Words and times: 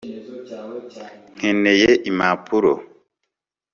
nkeneye 1.35 1.89
impapuro. 2.09 2.73